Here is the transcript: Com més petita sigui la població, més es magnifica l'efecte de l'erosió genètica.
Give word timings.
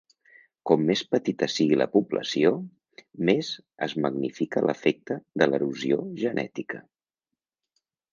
Com 0.69 0.83
més 0.85 1.01
petita 1.15 1.47
sigui 1.55 1.75
la 1.81 1.85
població, 1.95 2.49
més 3.29 3.51
es 3.87 3.93
magnifica 4.05 4.63
l'efecte 4.69 5.19
de 5.43 5.49
l'erosió 5.53 5.99
genètica. 6.23 6.81